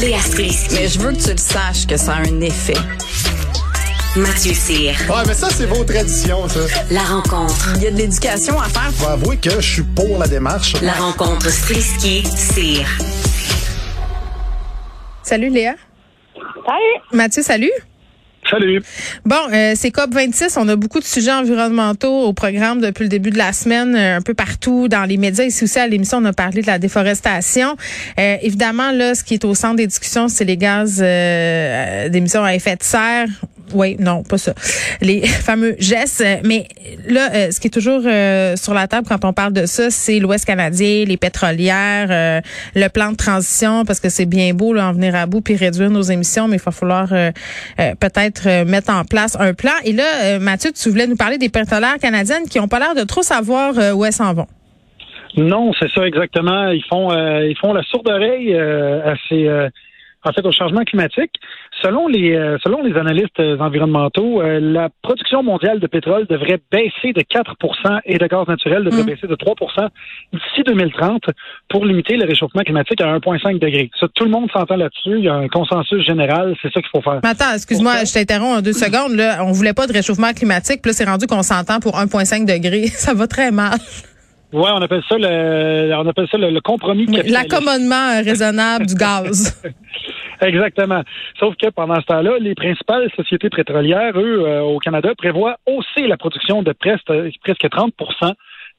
Léa 0.00 0.20
Strisky. 0.20 0.74
Mais 0.74 0.88
je 0.88 0.98
veux 0.98 1.12
que 1.12 1.22
tu 1.22 1.30
le 1.30 1.38
saches 1.38 1.86
que 1.86 1.96
ça 1.96 2.14
a 2.14 2.20
un 2.20 2.40
effet. 2.40 2.74
Mathieu 4.16 4.54
Cyr. 4.54 4.94
Ouais, 5.08 5.22
mais 5.26 5.34
ça, 5.34 5.48
c'est 5.50 5.66
vos 5.66 5.84
traditions, 5.84 6.48
ça. 6.48 6.60
La 6.90 7.02
rencontre. 7.02 7.74
Il 7.76 7.82
y 7.82 7.86
a 7.86 7.90
de 7.92 7.96
l'éducation 7.96 8.58
à 8.60 8.64
faire. 8.68 8.90
Faut 8.94 9.06
avouer 9.06 9.36
que 9.36 9.50
je 9.60 9.72
suis 9.74 9.82
pour 9.82 10.18
la 10.18 10.26
démarche. 10.26 10.74
La 10.82 10.94
rencontre 10.94 11.48
Strisky-Cyr. 11.48 12.86
Salut 15.22 15.50
Léa. 15.50 15.74
Salut. 16.34 17.02
Mathieu, 17.12 17.42
salut. 17.42 17.72
Salut. 18.48 18.82
Bon, 19.24 19.36
euh, 19.52 19.74
c'est 19.76 19.90
COP26. 19.90 20.58
On 20.58 20.68
a 20.68 20.76
beaucoup 20.76 20.98
de 20.98 21.04
sujets 21.04 21.32
environnementaux 21.32 22.22
au 22.22 22.32
programme 22.32 22.80
depuis 22.80 23.02
le 23.04 23.08
début 23.08 23.30
de 23.30 23.38
la 23.38 23.52
semaine, 23.52 23.94
euh, 23.94 24.16
un 24.16 24.22
peu 24.22 24.34
partout 24.34 24.88
dans 24.88 25.04
les 25.04 25.18
médias. 25.18 25.44
Ici 25.44 25.64
aussi 25.64 25.78
à 25.78 25.86
l'émission, 25.86 26.18
on 26.18 26.24
a 26.24 26.32
parlé 26.32 26.62
de 26.62 26.66
la 26.66 26.78
déforestation. 26.78 27.76
Euh, 28.18 28.36
évidemment, 28.42 28.92
là, 28.92 29.14
ce 29.14 29.22
qui 29.22 29.34
est 29.34 29.44
au 29.44 29.54
centre 29.54 29.76
des 29.76 29.86
discussions, 29.86 30.28
c'est 30.28 30.44
les 30.44 30.56
gaz 30.56 31.00
euh, 31.02 32.08
d'émissions 32.08 32.42
à 32.42 32.54
effet 32.54 32.76
de 32.76 32.82
serre. 32.82 33.28
Oui, 33.72 33.96
non, 33.98 34.22
pas 34.22 34.38
ça. 34.38 34.52
Les 35.00 35.20
fameux 35.26 35.76
gestes. 35.78 36.24
Mais 36.44 36.66
là, 37.08 37.28
euh, 37.34 37.50
ce 37.50 37.60
qui 37.60 37.68
est 37.68 37.70
toujours 37.70 38.02
euh, 38.04 38.56
sur 38.56 38.74
la 38.74 38.86
table 38.88 39.06
quand 39.08 39.24
on 39.24 39.32
parle 39.32 39.52
de 39.52 39.66
ça, 39.66 39.90
c'est 39.90 40.18
l'Ouest 40.18 40.44
canadien, 40.44 41.04
les 41.06 41.16
pétrolières, 41.16 42.08
euh, 42.10 42.40
le 42.74 42.88
plan 42.88 43.12
de 43.12 43.16
transition, 43.16 43.84
parce 43.84 44.00
que 44.00 44.08
c'est 44.08 44.26
bien 44.26 44.54
beau 44.54 44.72
là, 44.72 44.88
en 44.88 44.92
venir 44.92 45.14
à 45.14 45.26
bout 45.26 45.40
puis 45.40 45.56
réduire 45.56 45.90
nos 45.90 46.02
émissions, 46.02 46.48
mais 46.48 46.56
il 46.56 46.62
va 46.62 46.72
falloir 46.72 47.08
peut-être 47.76 48.64
mettre 48.64 48.92
en 48.92 49.04
place 49.04 49.36
un 49.38 49.54
plan. 49.54 49.72
Et 49.84 49.92
là, 49.92 50.38
Mathieu, 50.38 50.70
tu 50.72 50.88
voulais 50.90 51.06
nous 51.06 51.16
parler 51.16 51.38
des 51.38 51.48
pétrolières 51.48 51.98
canadiennes 52.00 52.44
qui 52.48 52.60
ont 52.60 52.68
pas 52.68 52.78
l'air 52.78 52.94
de 52.94 53.02
trop 53.02 53.22
savoir 53.22 53.74
où 53.96 54.04
elles 54.04 54.12
s'en 54.12 54.32
vont. 54.34 54.46
Non, 55.36 55.72
c'est 55.78 55.90
ça 55.92 56.06
exactement. 56.06 56.70
Ils 56.70 56.84
font 56.88 57.10
ils 57.12 57.56
font 57.60 57.72
la 57.72 57.82
sourde 57.82 58.08
oreille 58.08 58.54
à 58.56 59.14
ces 59.28 59.48
en 60.24 60.32
fait 60.32 60.44
au 60.46 60.52
changement 60.52 60.82
climatique. 60.84 61.32
Selon 61.82 62.08
les 62.08 62.34
euh, 62.34 62.58
selon 62.62 62.82
les 62.82 62.96
analystes 62.96 63.40
euh, 63.40 63.58
environnementaux, 63.58 64.42
euh, 64.42 64.60
la 64.60 64.88
production 65.02 65.42
mondiale 65.42 65.80
de 65.80 65.86
pétrole 65.86 66.26
devrait 66.26 66.60
baisser 66.70 67.12
de 67.12 67.22
4% 67.22 68.00
et 68.04 68.18
de 68.18 68.26
gaz 68.26 68.46
naturel 68.46 68.84
devrait 68.84 69.02
mm. 69.02 69.06
baisser 69.06 69.26
de 69.26 69.34
3% 69.34 69.88
d'ici 70.32 70.62
2030 70.64 71.22
pour 71.68 71.84
limiter 71.84 72.16
le 72.16 72.26
réchauffement 72.26 72.62
climatique 72.62 73.00
à 73.00 73.18
1,5 73.18 73.58
degré. 73.58 73.90
Ça, 73.98 74.06
tout 74.14 74.24
le 74.24 74.30
monde 74.30 74.50
s'entend 74.52 74.76
là-dessus. 74.76 75.18
Il 75.18 75.24
y 75.24 75.28
a 75.28 75.34
un 75.34 75.48
consensus 75.48 76.04
général. 76.04 76.54
C'est 76.60 76.72
ça 76.72 76.80
qu'il 76.80 76.90
faut 76.90 77.02
faire. 77.02 77.20
Mais 77.22 77.30
attends, 77.30 77.54
excuse-moi, 77.54 78.04
je 78.04 78.12
t'interromps 78.12 78.58
en 78.58 78.62
deux 78.62 78.72
secondes. 78.72 79.16
Là, 79.16 79.44
on 79.44 79.52
voulait 79.52 79.74
pas 79.74 79.86
de 79.86 79.92
réchauffement 79.92 80.32
climatique, 80.32 80.82
puis 80.82 80.90
là, 80.90 80.94
c'est 80.94 81.04
rendu 81.04 81.26
qu'on 81.26 81.42
s'entend 81.42 81.80
pour 81.80 81.96
1,5 81.96 82.44
degré. 82.44 82.86
Ça 83.00 83.14
va 83.14 83.26
très 83.26 83.50
mal. 83.50 83.78
Oui, 84.52 84.68
on 84.72 84.82
appelle 84.82 85.02
ça 85.08 85.16
le, 85.16 85.94
on 85.94 86.06
appelle 86.08 86.26
ça 86.28 86.36
le, 86.36 86.60
compromis 86.60 87.06
L'accommodement 87.06 88.20
raisonnable 88.24 88.86
du 88.86 88.94
gaz. 88.94 89.62
Exactement. 90.40 91.02
Sauf 91.38 91.54
que 91.56 91.68
pendant 91.70 91.96
ce 91.96 92.06
temps-là, 92.06 92.38
les 92.40 92.54
principales 92.54 93.10
sociétés 93.14 93.50
pétrolières, 93.50 94.18
eux, 94.18 94.42
euh, 94.46 94.62
au 94.62 94.78
Canada, 94.78 95.10
prévoient 95.16 95.56
hausser 95.66 96.06
la 96.06 96.16
production 96.16 96.62
de 96.62 96.72
presque, 96.72 97.12
presque 97.44 97.68
30 97.70 97.92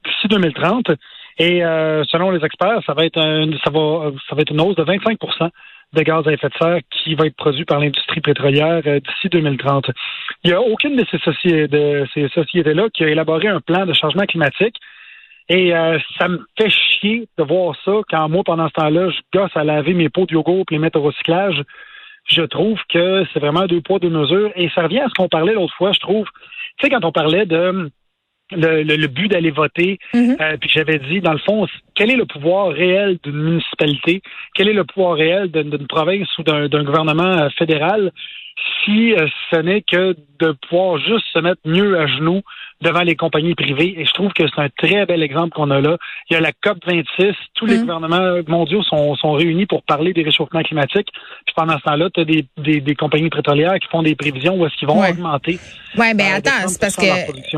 d'ici 0.05 0.27
2030. 0.27 0.88
Et 1.38 1.64
euh, 1.64 2.03
selon 2.05 2.31
les 2.31 2.44
experts, 2.44 2.81
ça 2.86 2.94
va 2.94 3.05
être 3.05 3.19
un, 3.19 3.52
ça 3.64 3.72
va 3.72 4.11
ça 4.30 4.36
va 4.36 4.42
être 4.42 4.52
une 4.52 4.61
hausse 4.61 4.75
de 4.75 4.83
25% 4.83 5.49
de 5.94 6.02
gaz 6.03 6.27
à 6.27 6.31
effet 6.31 6.47
de 6.47 6.53
serre 6.59 6.80
qui 6.89 7.16
va 7.16 7.25
être 7.25 7.36
produit 7.36 7.66
par 7.66 7.80
l'industrie 7.80 8.22
pétrolière 8.22 8.81
euh, 8.86 8.99
d'ici 8.99 9.30
2030. 9.30 9.92
Il 10.44 10.49
n'y 10.49 10.53
a 10.53 10.61
aucune 10.61 10.95
de 10.95 11.05
ces, 11.11 11.17
sociétés, 11.19 11.67
de 11.67 12.05
ces 12.14 12.27
sociétés-là 12.30 12.88
qui 12.94 13.03
a 13.03 13.09
élaboré 13.09 13.47
un 13.47 13.59
plan 13.59 13.86
de 13.86 13.94
changement 13.94 14.23
climatique 14.23 14.75
et 15.50 15.75
euh, 15.75 16.00
ça 16.17 16.28
me 16.28 16.39
fait 16.58 16.70
chier 16.70 17.28
de 17.38 17.44
voir 17.44 17.75
ça 17.84 17.92
quand 18.09 18.30
moi, 18.30 18.44
pendant 18.44 18.67
ce 18.67 18.73
temps-là, 18.73 19.09
je 19.09 19.20
gosse 19.38 19.52
à 19.56 19.64
laver 19.64 19.94
mes 19.94 20.09
pots 20.09 20.25
de 20.25 20.33
yogourt 20.33 20.66
et 20.70 20.75
les 20.75 20.80
mettre 20.80 21.00
au 21.00 21.03
recyclage. 21.03 21.61
Je 22.25 22.44
trouve 22.44 22.80
que 22.89 23.25
c'est 23.33 23.39
vraiment 23.39 23.66
deux 23.66 23.81
poids, 23.81 24.00
deux 24.00 24.09
mesures. 24.09 24.52
Et 24.56 24.70
ça 24.70 24.83
revient 24.83 25.00
à 25.00 25.09
ce 25.09 25.14
qu'on 25.14 25.28
parlait 25.28 25.53
l'autre 25.53 25.75
fois, 25.75 25.92
je 25.92 26.00
trouve. 26.00 26.26
Tu 26.77 26.86
sais, 26.86 26.89
quand 26.89 27.04
on 27.04 27.11
parlait 27.11 27.45
de 27.45 27.92
le, 28.52 29.08
but 29.08 29.30
d'aller 29.30 29.52
voter, 29.52 29.98
mm-hmm. 30.14 30.42
euh, 30.42 30.58
puis 30.58 30.70
j'avais 30.70 30.99
dit, 30.99 31.21
dans 31.21 31.33
le 31.33 31.39
fond, 31.39 31.67
quel 31.95 32.11
est 32.11 32.15
le 32.15 32.26
pouvoir 32.26 32.70
réel 32.70 33.17
d'une 33.23 33.42
municipalité? 33.42 34.21
Quel 34.55 34.70
est 34.70 34.73
le 34.73 34.83
pouvoir 34.83 35.15
réel 35.15 35.52
d'une 35.52 35.88
province 35.88 36.30
ou 36.38 36.44
d'un 36.44 36.83
gouvernement 36.83 37.23
euh, 37.23 37.49
fédéral? 37.58 38.11
Si 38.83 39.14
ce 39.52 39.58
n'est 39.58 39.82
que 39.82 40.15
de 40.41 40.55
pouvoir 40.67 40.97
juste 40.97 41.25
se 41.33 41.39
mettre 41.39 41.61
mieux 41.65 41.99
à 41.99 42.07
genoux 42.07 42.41
devant 42.81 43.02
les 43.02 43.15
compagnies 43.15 43.55
privées. 43.55 43.93
Et 43.97 44.05
je 44.05 44.13
trouve 44.13 44.33
que 44.33 44.43
c'est 44.47 44.61
un 44.61 44.69
très 44.75 45.05
bel 45.05 45.21
exemple 45.21 45.52
qu'on 45.52 45.69
a 45.69 45.79
là. 45.79 45.97
Il 46.29 46.33
y 46.33 46.35
a 46.35 46.39
la 46.39 46.52
COP 46.52 46.79
26. 46.85 47.33
Tous 47.53 47.65
les 47.65 47.77
mmh. 47.77 47.81
gouvernements 47.81 48.41
mondiaux 48.47 48.81
sont, 48.83 49.15
sont 49.15 49.33
réunis 49.33 49.67
pour 49.67 49.83
parler 49.83 50.13
des 50.13 50.23
réchauffements 50.23 50.63
climatiques. 50.63 51.09
Puis 51.45 51.53
pendant 51.55 51.77
ce 51.77 51.83
temps-là, 51.83 52.09
tu 52.13 52.21
as 52.21 52.25
des, 52.25 52.45
des, 52.57 52.81
des, 52.81 52.95
compagnies 52.95 53.29
pétrolières 53.29 53.75
qui 53.79 53.87
font 53.89 54.02
des 54.02 54.15
prévisions 54.15 54.55
où 54.55 54.65
est-ce 54.65 54.75
qu'ils 54.77 54.87
vont 54.87 55.03
augmenter. 55.07 55.59
Oui, 55.97 56.07
mais 56.07 56.13
ben, 56.13 56.33
attends, 56.37 56.67
c'est 56.67 56.81
parce 56.81 56.95
que 56.95 57.03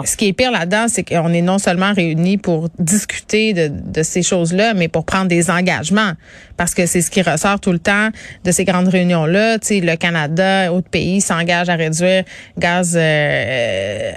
ce 0.05 0.17
qui 0.17 0.27
est 0.27 0.33
pire 0.33 0.51
là-dedans, 0.51 0.85
c'est 0.87 1.03
qu'on 1.03 1.31
est 1.31 1.41
non 1.41 1.57
seulement 1.57 1.93
réunis 1.93 2.37
pour 2.37 2.67
discuter 2.79 3.53
de, 3.53 3.69
de 3.69 4.03
ces 4.03 4.23
choses-là, 4.23 4.73
mais 4.73 4.89
pour 4.89 5.05
prendre 5.05 5.27
des 5.27 5.49
engagements. 5.49 6.13
Parce 6.57 6.73
que 6.73 6.85
c'est 6.85 7.01
ce 7.01 7.09
qui 7.09 7.21
ressort 7.21 7.59
tout 7.59 7.71
le 7.71 7.79
temps 7.79 8.09
de 8.43 8.51
ces 8.51 8.65
grandes 8.65 8.87
réunions-là. 8.87 9.59
Tu 9.59 9.67
sais, 9.67 9.79
le 9.79 9.95
Canada, 9.95 10.73
autres 10.73 10.89
pays 10.89 11.21
s'engagent 11.21 11.69
à 11.69 11.75
réduire 11.75 12.23
gaz 12.57 12.72
euh, 12.81 14.11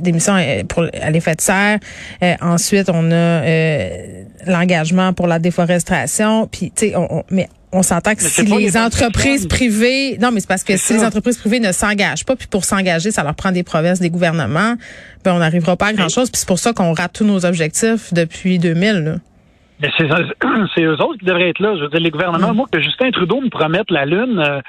d'émissions 0.00 0.36
euh, 0.36 0.64
pour 0.64 0.84
à 1.00 1.10
l'effet 1.10 1.34
de 1.34 1.40
serre. 1.40 1.78
Euh, 2.22 2.34
ensuite, 2.40 2.88
on 2.92 3.10
a 3.10 3.14
euh, 3.14 4.24
l'engagement 4.46 5.12
pour 5.12 5.26
la 5.26 5.38
déforestation. 5.38 6.46
Puis, 6.46 6.72
tu 6.74 6.88
sais, 6.88 6.96
on, 6.96 7.24
mais 7.30 7.48
on 7.72 7.82
s'entend 7.82 8.14
que 8.14 8.22
si 8.22 8.44
les, 8.44 8.76
entreprises 8.76 9.48
privées, 9.48 10.16
non, 10.18 10.30
mais 10.30 10.40
c'est 10.40 10.48
parce 10.48 10.62
que 10.62 10.76
si 10.76 10.92
les 10.92 11.04
entreprises 11.04 11.38
privées 11.38 11.60
ne 11.60 11.72
s'engagent 11.72 12.24
pas, 12.24 12.36
puis 12.36 12.46
pour 12.46 12.64
s'engager, 12.64 13.10
ça 13.10 13.24
leur 13.24 13.34
prend 13.34 13.50
des 13.50 13.64
promesses 13.64 13.98
des 14.00 14.10
gouvernements, 14.10 14.74
ben 15.24 15.34
on 15.34 15.38
n'arrivera 15.38 15.76
pas 15.76 15.86
à 15.86 15.92
grand 15.92 16.08
chose. 16.08 16.30
Puis 16.30 16.38
c'est 16.38 16.48
pour 16.48 16.60
ça 16.60 16.72
qu'on 16.72 16.92
rate 16.92 17.12
tous 17.14 17.24
nos 17.24 17.44
objectifs 17.44 18.14
depuis 18.14 18.60
2000. 18.60 19.18
Mais 19.80 19.88
c'est, 19.98 20.82
eux 20.82 21.00
autres 21.00 21.18
qui 21.18 21.24
devraient 21.24 21.50
être 21.50 21.58
là. 21.58 21.74
Je 21.76 21.82
veux 21.82 21.88
dire, 21.88 22.00
les 22.00 22.10
gouvernements, 22.10 22.52
mm. 22.52 22.56
moi, 22.56 22.66
que 22.70 22.80
Justin 22.80 23.10
Trudeau 23.10 23.40
me 23.40 23.50
promette 23.50 23.90
la 23.90 24.06
Lune, 24.06 24.62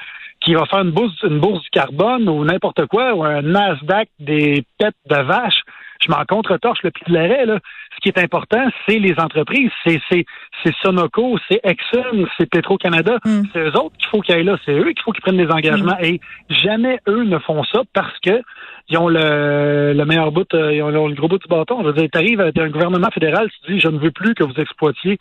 qui 0.46 0.54
va 0.54 0.64
faire 0.66 0.82
une 0.82 0.92
bourse, 0.92 1.12
une 1.24 1.40
bourse 1.40 1.60
du 1.62 1.70
carbone 1.70 2.28
ou 2.28 2.44
n'importe 2.44 2.86
quoi, 2.86 3.14
ou 3.14 3.24
un 3.24 3.42
Nasdaq 3.42 4.08
des 4.20 4.64
pets 4.78 4.94
de 5.10 5.16
vache, 5.16 5.60
je 6.00 6.10
m'en 6.10 6.24
contre-torche 6.24 6.82
le 6.84 6.92
pied 6.92 7.04
de 7.08 7.14
l'arrêt. 7.14 7.46
Là. 7.46 7.58
Ce 7.96 8.00
qui 8.00 8.10
est 8.10 8.18
important, 8.22 8.64
c'est 8.86 8.98
les 8.98 9.14
entreprises. 9.18 9.70
C'est, 9.84 10.00
c'est, 10.08 10.24
c'est 10.62 10.72
Sonoco, 10.82 11.36
c'est 11.50 11.60
Exxon, 11.64 12.26
c'est 12.38 12.48
Petro-Canada. 12.48 13.18
Mm. 13.24 13.42
C'est 13.52 13.60
eux 13.60 13.76
autres 13.76 13.96
qu'il 13.96 14.08
faut 14.08 14.20
qu'ils 14.20 14.34
aillent 14.36 14.44
là. 14.44 14.56
C'est 14.64 14.72
eux 14.72 14.84
qu'il 14.84 15.02
faut 15.04 15.10
qu'ils 15.10 15.22
prennent 15.22 15.36
des 15.36 15.50
engagements. 15.50 15.98
Mm. 16.00 16.04
Et 16.04 16.20
jamais 16.48 17.00
eux 17.08 17.24
ne 17.24 17.38
font 17.38 17.64
ça 17.64 17.82
parce 17.92 18.16
que 18.20 18.40
ils 18.88 18.98
ont 18.98 19.08
le, 19.08 19.94
le 19.94 20.04
meilleur 20.04 20.30
bout, 20.30 20.46
euh, 20.54 20.72
ils 20.72 20.82
ont 20.82 21.08
le 21.08 21.14
gros 21.14 21.26
bout 21.26 21.38
du 21.38 21.48
bâton. 21.48 21.82
Je 21.82 21.88
veux 21.88 21.92
dire, 21.92 22.08
t'arrives 22.12 22.40
un 22.40 22.68
gouvernement 22.68 23.10
fédéral, 23.12 23.50
tu 23.64 23.72
dis, 23.72 23.80
je 23.80 23.88
ne 23.88 23.98
veux 23.98 24.12
plus 24.12 24.34
que 24.34 24.44
vous 24.44 24.54
exploitiez 24.60 25.18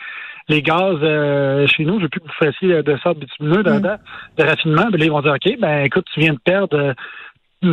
les 0.48 0.62
gaz 0.62 0.98
euh, 1.02 1.66
chez 1.68 1.86
nous, 1.86 1.98
je 1.98 2.04
veux 2.04 2.10
plus 2.10 2.22
que 2.22 2.28
vous 2.28 2.46
fassiez 2.46 2.84
de 2.84 2.98
sorte 2.98 3.20
bitumineux 3.20 3.64
de, 3.64 3.72
mm. 3.72 3.98
de, 4.38 4.44
raffinement. 4.44 4.88
Ben 4.92 5.00
là, 5.00 5.06
ils 5.06 5.12
vont 5.12 5.22
dire, 5.22 5.34
OK, 5.34 5.60
ben 5.60 5.84
écoute, 5.86 6.06
tu 6.14 6.20
viens 6.20 6.34
de 6.34 6.40
perdre 6.40 6.94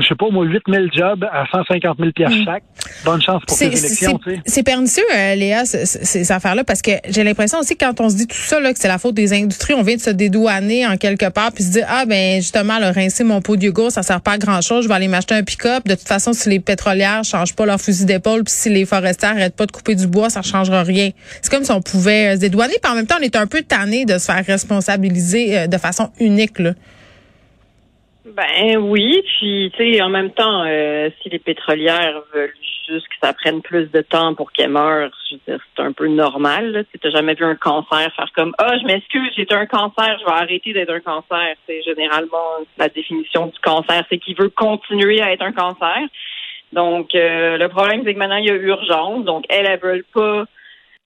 je 0.00 0.08
sais 0.08 0.14
pas, 0.14 0.28
moi, 0.30 0.44
8 0.44 0.62
000 0.68 0.84
jobs 0.92 1.24
à 1.24 1.44
150 1.50 1.98
000 1.98 2.12
pièces 2.12 2.30
mm. 2.30 2.44
chaque. 2.44 2.62
Bonne 3.04 3.22
chance 3.22 3.42
pour 3.46 3.56
tes 3.56 3.66
élections. 3.66 4.18
C'est 4.46 4.62
pernicieux, 4.62 5.04
euh, 5.14 5.34
Léa, 5.34 5.64
ces 5.64 6.32
affaires-là, 6.32 6.64
parce 6.64 6.82
que 6.82 6.92
j'ai 7.08 7.24
l'impression 7.24 7.58
aussi 7.58 7.76
que 7.76 7.84
quand 7.84 8.00
on 8.00 8.08
se 8.08 8.16
dit 8.16 8.26
tout 8.26 8.36
ça, 8.36 8.60
là, 8.60 8.72
que 8.72 8.78
c'est 8.78 8.88
la 8.88 8.98
faute 8.98 9.14
des 9.14 9.32
industries, 9.32 9.74
on 9.74 9.82
vient 9.82 9.96
de 9.96 10.00
se 10.00 10.10
dédouaner 10.10 10.86
en 10.86 10.96
quelque 10.96 11.28
part, 11.28 11.52
puis 11.52 11.64
se 11.64 11.70
dire, 11.70 11.86
ah, 11.88 12.04
ben, 12.06 12.40
justement, 12.40 12.78
le 12.78 12.86
rincer 12.86 13.24
mon 13.24 13.40
pot 13.40 13.56
de 13.56 13.64
yogourt, 13.64 13.90
ça 13.90 14.02
sert 14.02 14.20
pas 14.20 14.32
à 14.32 14.38
grand-chose, 14.38 14.84
je 14.84 14.88
vais 14.88 14.94
aller 14.94 15.08
m'acheter 15.08 15.34
un 15.34 15.42
pick-up. 15.42 15.84
De 15.86 15.94
toute 15.94 16.08
façon, 16.08 16.32
si 16.32 16.48
les 16.48 16.60
pétrolières 16.60 17.24
changent 17.24 17.54
pas 17.54 17.66
leur 17.66 17.80
fusil 17.80 18.04
d'épaule, 18.04 18.44
puis 18.44 18.54
si 18.54 18.70
les 18.70 18.84
forestières 18.84 19.32
arrêtent 19.32 19.56
pas 19.56 19.66
de 19.66 19.72
couper 19.72 19.94
du 19.94 20.06
bois, 20.06 20.30
ça 20.30 20.42
changera 20.42 20.82
rien. 20.82 21.10
C'est 21.40 21.50
comme 21.50 21.64
si 21.64 21.72
on 21.72 21.82
pouvait 21.82 22.32
euh, 22.32 22.34
se 22.34 22.40
dédouaner, 22.40 22.74
puis 22.82 22.92
en 22.92 22.94
même 22.94 23.06
temps, 23.06 23.16
on 23.20 23.24
est 23.24 23.36
un 23.36 23.46
peu 23.46 23.62
tanné 23.62 24.04
de 24.04 24.18
se 24.18 24.26
faire 24.26 24.44
responsabiliser 24.44 25.58
euh, 25.58 25.66
de 25.66 25.78
façon 25.78 26.10
unique, 26.20 26.58
là. 26.58 26.72
Ben 28.24 28.76
oui, 28.78 29.22
puis 29.38 29.72
tu 29.76 29.94
sais, 29.94 30.00
en 30.00 30.08
même 30.08 30.30
temps, 30.30 30.64
euh, 30.64 31.10
si 31.20 31.28
les 31.28 31.40
pétrolières 31.40 32.22
veulent 32.32 32.54
juste 32.88 33.08
que 33.08 33.14
ça 33.20 33.32
prenne 33.32 33.62
plus 33.62 33.90
de 33.90 34.00
temps 34.00 34.34
pour 34.34 34.52
qu'elles 34.52 34.70
meurent, 34.70 35.10
je 35.28 35.34
veux 35.34 35.40
dire, 35.48 35.64
c'est 35.74 35.82
un 35.82 35.92
peu 35.92 36.06
normal. 36.06 36.84
Tu 36.92 37.00
n'as 37.02 37.10
jamais 37.10 37.34
vu 37.34 37.44
un 37.44 37.56
cancer 37.56 38.12
faire 38.14 38.30
comme 38.36 38.54
Ah, 38.58 38.78
je 38.78 38.86
m'excuse, 38.86 39.32
j'ai 39.36 39.46
un 39.50 39.66
cancer, 39.66 40.18
je 40.20 40.24
vais 40.24 40.30
arrêter 40.30 40.72
d'être 40.72 40.90
un 40.90 41.00
cancer. 41.00 41.54
C'est 41.66 41.82
généralement 41.82 42.58
la 42.78 42.88
définition 42.88 43.46
du 43.46 43.58
cancer, 43.58 44.04
c'est 44.08 44.18
qu'il 44.18 44.36
veut 44.36 44.50
continuer 44.50 45.20
à 45.20 45.32
être 45.32 45.42
un 45.42 45.52
cancer. 45.52 45.98
Donc 46.72 47.14
euh, 47.16 47.58
le 47.58 47.68
problème, 47.68 48.02
c'est 48.04 48.14
que 48.14 48.18
maintenant, 48.18 48.36
il 48.36 48.46
y 48.46 48.50
a 48.50 48.54
urgence. 48.54 49.24
Donc, 49.24 49.44
elles, 49.48 49.66
elles 49.66 49.80
veulent 49.80 50.04
pas 50.14 50.44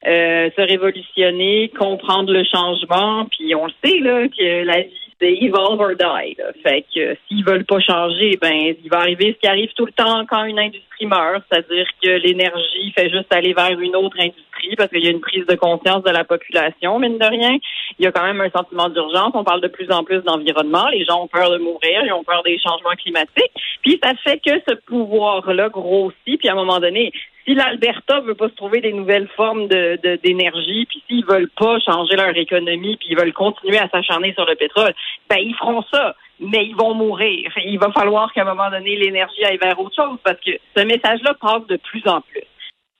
euh, 0.07 0.51
se 0.55 0.61
révolutionner, 0.61 1.73
comprendre 1.79 2.31
le 2.31 2.45
changement, 2.45 3.25
puis 3.25 3.55
on 3.55 3.67
le 3.67 3.73
sait 3.83 3.99
là 4.01 4.29
que 4.29 4.65
la 4.65 4.83
vie 4.83 5.06
c'est 5.21 5.33
evolve 5.41 5.81
or 5.81 5.95
die. 5.95 6.37
Fait 6.63 6.85
que 6.95 7.01
euh, 7.01 7.15
s'ils 7.27 7.45
veulent 7.45 7.65
pas 7.65 7.81
changer, 7.81 8.39
ben 8.41 8.75
il 8.83 8.89
va 8.91 8.99
arriver 8.99 9.35
ce 9.35 9.41
qui 9.41 9.47
arrive 9.47 9.73
tout 9.75 9.87
le 9.87 9.93
temps 9.93 10.25
quand 10.27 10.45
une 10.45 10.59
industrie 10.59 10.96
c'est-à-dire 10.99 11.87
que 12.03 12.09
l'énergie 12.09 12.93
fait 12.97 13.11
juste 13.11 13.33
aller 13.33 13.53
vers 13.53 13.79
une 13.79 13.97
autre 13.97 14.17
industrie 14.19 14.77
parce 14.77 14.91
qu'il 14.91 15.05
y 15.05 15.09
a 15.09 15.11
une 15.11 15.21
prise 15.21 15.47
de 15.47 15.55
conscience 15.55 16.03
de 16.03 16.11
la 16.11 16.25
population, 16.25 16.99
mine 16.99 17.19
de 17.19 17.27
rien. 17.27 17.59
Il 17.99 18.05
y 18.05 18.09
a 18.09 18.13
quand 18.13 18.25
même 18.25 18.41
un 18.41 18.51
sentiment 18.51 18.89
d'urgence. 18.89 19.33
On 19.35 19.45
parle 19.45 19.61
de 19.61 19.69
plus 19.69 19.91
en 19.91 20.05
plus 20.05 20.23
d'environnement. 20.23 20.89
Les 20.89 21.05
gens 21.05 21.23
ont 21.23 21.29
peur 21.29 21.51
de 21.51 21.59
mourir, 21.59 22.03
ils 22.05 22.13
ont 22.13 22.25
peur 22.25 22.43
des 22.43 22.59
changements 22.59 22.97
climatiques. 22.97 23.53
Puis 23.83 24.01
ça 24.03 24.13
fait 24.25 24.39
que 24.39 24.59
ce 24.69 24.75
pouvoir-là 24.87 25.69
grossit. 25.69 26.39
Puis 26.39 26.49
à 26.49 26.53
un 26.53 26.57
moment 26.57 26.81
donné, 26.81 27.13
si 27.45 27.55
l'Alberta 27.55 28.21
veut 28.21 28.35
pas 28.35 28.49
se 28.49 28.55
trouver 28.55 28.81
des 28.81 28.93
nouvelles 28.93 29.29
formes 29.37 29.69
d'énergie, 29.69 30.87
puis 30.87 31.03
s'ils 31.07 31.25
veulent 31.25 31.51
pas 31.57 31.79
changer 31.81 32.17
leur 32.17 32.37
économie, 32.37 32.97
puis 32.97 33.09
ils 33.11 33.17
veulent 33.17 33.33
continuer 33.33 33.79
à 33.79 33.89
s'acharner 33.89 34.33
sur 34.35 34.47
le 34.47 34.57
pétrole, 34.57 34.95
ben 35.31 35.39
ils 35.39 35.55
feront 35.55 35.83
ça 35.93 36.17
mais 36.41 36.67
ils 36.67 36.77
vont 36.77 36.95
mourir. 36.95 37.51
il 37.65 37.79
va 37.79 37.91
falloir 37.93 38.33
qu'à 38.33 38.43
un 38.43 38.55
moment 38.55 38.71
donné, 38.71 38.97
l'énergie 38.97 39.45
aille 39.45 39.59
vers 39.59 39.79
autre 39.81 39.95
chose 39.97 40.19
parce 40.23 40.41
que 40.41 40.53
ce 40.77 40.85
message-là 40.85 41.35
passe 41.41 41.67
de 41.69 41.77
plus 41.77 42.07
en 42.07 42.21
plus. 42.21 42.45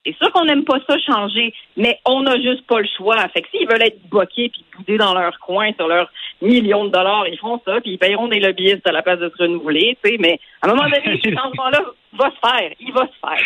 C'est 0.05 0.15
sûr 0.15 0.31
qu'on 0.31 0.45
n'aime 0.45 0.63
pas 0.63 0.79
ça 0.87 0.97
changer, 0.99 1.53
mais 1.75 1.99
on 2.05 2.21
n'a 2.21 2.37
juste 2.37 2.65
pas 2.65 2.79
le 2.79 2.87
choix. 2.95 3.17
Fait 3.29 3.41
que 3.41 3.49
s'ils 3.49 3.67
veulent 3.67 3.83
être 3.83 4.07
bloqués 4.09 4.49
puis 4.49 4.63
boudés 4.75 4.97
dans 4.97 5.13
leur 5.13 5.37
coin 5.39 5.71
sur 5.73 5.87
leurs 5.87 6.09
millions 6.41 6.85
de 6.85 6.91
dollars, 6.91 7.27
ils 7.27 7.37
font 7.37 7.61
ça, 7.65 7.81
puis 7.81 7.91
ils 7.91 7.97
paieront 7.97 8.29
des 8.29 8.39
lobbyistes 8.39 8.87
à 8.87 8.93
la 8.93 9.01
place 9.01 9.19
de 9.19 9.29
se 9.29 9.43
renouveler, 9.43 9.97
tu 10.01 10.11
sais, 10.11 10.17
mais 10.17 10.39
à 10.61 10.67
un 10.67 10.73
moment 10.73 10.89
donné, 10.89 11.19
ce 11.23 11.29
changement-là 11.29 11.81
va 12.17 12.29
se 12.31 12.39
faire. 12.49 12.71
Il 12.79 12.93
va 12.93 13.01
se 13.01 13.19
faire. 13.21 13.39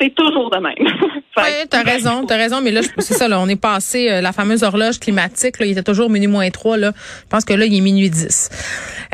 C'est 0.00 0.14
toujours 0.14 0.50
de 0.50 0.58
même. 0.58 0.74
oui, 1.36 1.66
t'as 1.68 1.82
raison, 1.82 2.24
t'as 2.24 2.36
raison, 2.36 2.60
mais 2.62 2.70
là, 2.70 2.82
c'est 2.98 3.14
ça, 3.14 3.26
là, 3.26 3.40
on 3.40 3.48
est 3.48 3.60
passé 3.60 4.08
euh, 4.08 4.20
la 4.20 4.32
fameuse 4.32 4.62
horloge 4.62 5.00
climatique, 5.00 5.58
là, 5.58 5.66
il 5.66 5.72
était 5.72 5.82
toujours 5.82 6.10
minuit 6.10 6.28
moins 6.28 6.48
3, 6.48 6.76
là. 6.76 6.92
Je 6.94 7.28
pense 7.28 7.44
que 7.44 7.54
là, 7.54 7.64
il 7.64 7.76
est 7.76 7.80
minuit 7.80 8.08
10. 8.08 8.50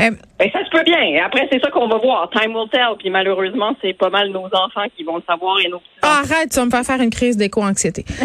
Euh, 0.01 0.11
ben, 0.39 0.51
ça 0.53 0.63
se 0.65 0.71
peut 0.71 0.83
bien. 0.85 1.25
Après, 1.25 1.49
c'est 1.51 1.61
ça 1.61 1.71
qu'on 1.71 1.89
va 1.89 1.97
voir. 1.97 2.29
Time 2.31 2.55
will 2.55 2.69
tell. 2.71 2.97
Puis 2.99 3.09
malheureusement, 3.09 3.75
c'est 3.81 3.95
pas 3.95 4.11
mal 4.11 4.29
nos 4.31 4.47
enfants 4.47 4.85
qui 4.97 5.05
vont 5.05 5.17
le 5.17 5.23
savoir 5.27 5.59
et 5.61 5.69
nos 5.69 5.81
ah, 6.03 6.21
Arrête, 6.25 6.51
tu 6.51 6.57
vas 6.59 6.67
me 6.67 6.71
faire 6.71 6.85
faire 6.85 7.01
une 7.01 7.11
crise 7.11 7.39
d'éco-anxiété. 7.39 8.05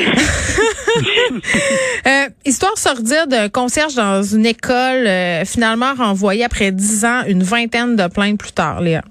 euh, 2.08 2.30
histoire 2.44 2.78
sortir 2.78 3.28
d'un 3.28 3.48
concierge 3.48 3.96
dans 3.96 4.24
une 4.24 4.46
école, 4.46 5.08
finalement 5.46 5.94
renvoyé 5.94 6.44
après 6.44 6.72
dix 6.72 7.06
ans, 7.06 7.22
une 7.28 7.44
vingtaine 7.44 7.96
de 7.96 8.08
plaintes 8.08 8.40
plus 8.40 8.52
tard, 8.52 8.82
Léa. 8.82 9.04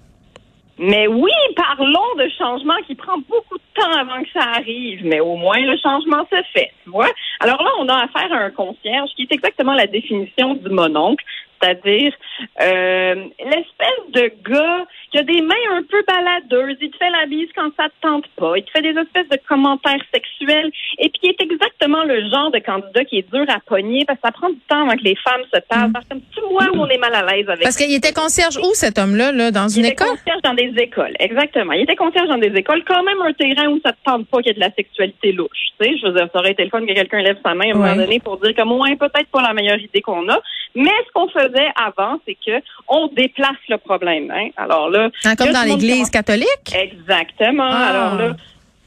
Mais 0.78 1.08
oui, 1.08 1.32
parlons 1.56 2.14
de 2.19 2.28
changement 2.38 2.76
qui 2.86 2.94
prend 2.94 3.19
beaucoup 3.28 3.58
de 3.58 3.80
temps 3.80 3.90
avant 3.98 4.22
que 4.22 4.30
ça 4.32 4.44
arrive, 4.54 5.04
mais 5.04 5.19
au 5.19 5.36
moins 5.36 5.58
le 5.58 5.76
changement 5.76 6.25
se 6.30 6.40
fait, 6.52 6.70
tu 6.84 6.90
vois. 6.90 7.08
Alors 7.40 7.60
là, 7.62 7.70
on 7.80 7.88
a 7.88 8.04
affaire 8.04 8.32
à 8.32 8.44
un 8.44 8.50
concierge 8.50 9.10
qui 9.16 9.22
est 9.22 9.32
exactement 9.32 9.75
la 9.75 9.88
définition 9.88 10.54
du 10.54 10.69
mononcle, 10.69 11.25
c'est-à-dire 11.60 12.12
euh, 12.62 13.14
l'espèce 13.40 14.10
de 14.10 14.32
gars 14.48 14.86
qui 15.10 15.19
a 15.19 15.22
des 15.22 15.40
mains 15.40 15.55
un 15.72 15.82
peu 15.82 16.02
baladeuses, 16.06 16.76
il 16.81 16.90
te 16.90 16.96
fait 16.96 17.10
la 17.10 17.26
bise 17.26 17.49
quand 17.55 17.70
ça 17.76 17.88
te 17.88 18.06
tente 18.06 18.26
pas, 18.37 18.56
il 18.56 18.64
te 18.64 18.70
fait 18.70 18.82
des 18.82 18.99
espèces 19.00 19.28
de 19.28 19.38
commentaires 19.49 20.02
sexuels, 20.12 20.70
et 20.99 21.08
puis 21.08 21.20
il 21.22 21.31
est 21.31 21.43
exactement 21.43 22.05
le 22.05 22.28
genre 22.31 22.50
de 22.50 22.58
candidat 22.58 23.05
qui 23.05 23.19
est 23.19 23.31
dur 23.32 23.44
à 23.49 23.60
pogner 23.60 24.05
parce 24.06 24.19
que 24.20 24.26
ça 24.26 24.32
prend 24.32 24.50
du 24.50 24.60
temps 24.69 24.82
avant 24.82 24.96
que 24.96 25.05
les 25.05 25.16
femmes 25.16 25.43
se 25.52 25.60
tassent. 25.69 25.93
Parce 25.93 26.06
que 26.06 26.14
tu 26.34 26.40
vois 26.50 26.66
où 26.75 26.81
on 26.81 26.88
est 26.88 26.99
mal 26.99 27.14
à 27.14 27.22
l'aise 27.22 27.49
avec. 27.49 27.62
Parce 27.62 27.76
qu'il 27.76 27.94
était 27.94 28.12
concierge 28.12 28.58
où 28.58 28.75
cet 28.75 28.99
homme-là, 28.99 29.32
là, 29.32 29.50
dans 29.50 29.69
une 29.69 29.87
école? 29.87 30.08
Il 30.08 30.12
était 30.12 30.31
concierge 30.31 30.43
dans 30.43 30.55
des 30.55 30.82
écoles, 30.82 31.14
exactement. 31.19 31.72
Il 31.72 31.82
était 31.82 31.96
concierge 31.96 32.28
dans 32.28 32.38
des 32.38 32.54
écoles, 32.54 32.82
quand 32.87 33.02
même 33.02 33.20
un 33.22 33.32
terrain 33.32 33.69
où 33.69 33.81
ça 33.84 33.93
te 33.93 33.99
tente 34.04 34.26
pas 34.28 34.38
qu'il 34.38 34.49
y 34.49 34.50
ait 34.50 34.54
de 34.54 34.61
la 34.61 34.72
sexualité 34.72 35.32
louche. 35.32 35.72
Tu 35.81 35.87
sais, 35.87 35.99
je 35.99 36.06
veux 36.06 36.12
dire, 36.12 36.28
ça 36.32 36.38
aurait 36.38 36.52
été 36.52 36.64
le 36.64 36.70
fun 36.70 36.84
que 36.84 36.93
quelqu'un 36.93 37.22
lève 37.22 37.38
sa 37.43 37.54
main 37.54 37.70
à 37.70 37.75
un 37.75 37.75
moment 37.75 37.96
donné 37.96 38.20
pour 38.20 38.38
dire 38.38 38.54
que 38.54 38.62
moins 38.62 38.94
peut-être 38.96 39.28
pas 39.31 39.43
la 39.43 39.54
meilleure 39.54 39.78
idée 39.78 40.00
qu'on 40.00 40.28
a. 40.28 40.40
Mais 40.75 40.90
ce 41.06 41.12
qu'on 41.12 41.28
faisait 41.28 41.69
avant, 41.75 42.20
c'est 42.26 42.34
que 42.34 42.62
on 42.88 43.06
déplace 43.08 43.56
le 43.69 43.78
problème. 43.78 44.31
Hein. 44.31 44.49
Alors 44.56 44.90
là, 44.90 44.98
ah, 45.25 45.37
comme 45.37 45.53
dans 45.53 45.65
l'Église 45.65 46.11
catholique? 46.11 46.75
Exactement. 46.75 47.71
Ah. 47.71 47.89
Alors 47.89 48.15
là, 48.15 48.37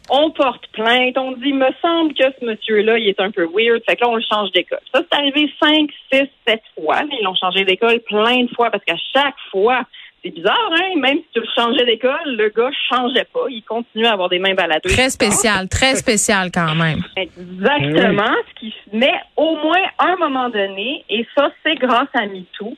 on 0.09 0.29
porte 0.31 0.67
plainte, 0.73 1.17
on 1.17 1.31
dit, 1.33 1.53
me 1.53 1.69
semble 1.81 2.13
que 2.13 2.25
ce 2.39 2.45
monsieur-là, 2.45 2.97
il 2.97 3.07
est 3.07 3.19
un 3.19 3.31
peu 3.31 3.47
weird. 3.55 3.81
Fait 3.87 3.95
que 3.95 4.01
là, 4.01 4.09
on 4.09 4.15
le 4.15 4.23
change 4.29 4.51
d'école. 4.51 4.79
Ça, 4.93 5.01
c'est 5.09 5.17
arrivé 5.17 5.49
cinq, 5.61 5.89
six, 6.11 6.27
sept 6.45 6.61
fois. 6.75 7.03
Ils 7.11 7.23
l'ont 7.23 7.35
changé 7.35 7.63
d'école 7.63 7.99
plein 8.01 8.43
de 8.43 8.49
fois 8.55 8.69
parce 8.69 8.83
qu'à 8.83 8.97
chaque 9.13 9.35
fois, 9.51 9.83
c'est 10.23 10.31
bizarre, 10.31 10.69
hein? 10.73 10.99
Même 10.99 11.17
si 11.17 11.25
tu 11.33 11.39
le 11.39 11.47
changeais 11.55 11.85
d'école, 11.85 12.19
le 12.25 12.49
gars 12.49 12.69
changeait 12.89 13.27
pas. 13.33 13.45
Il 13.49 13.63
continuait 13.63 14.07
à 14.07 14.13
avoir 14.13 14.29
des 14.29 14.39
mains 14.39 14.53
baladeuses. 14.53 14.93
Très 14.93 15.09
spécial, 15.09 15.67
très 15.67 15.95
spécial 15.95 16.51
quand 16.53 16.75
même. 16.75 17.01
Exactement. 17.15 18.35
Ce 18.49 18.59
qui 18.59 18.73
met 18.93 19.13
au 19.35 19.55
moins 19.55 19.81
un 19.97 20.15
moment 20.17 20.49
donné, 20.49 21.03
et 21.09 21.25
ça, 21.35 21.49
c'est 21.63 21.75
grâce 21.75 22.09
à 22.13 22.27
MeToo. 22.27 22.75